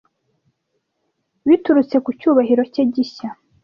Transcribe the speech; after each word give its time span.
biturutse 1.47 1.95
ku 2.03 2.09
cyubahiro 2.19 2.63
cye 2.73 2.83
gishya 2.93 3.29